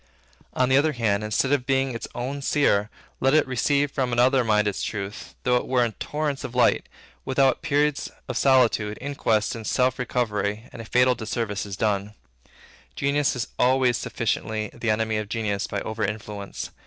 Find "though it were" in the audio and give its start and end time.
5.43-5.85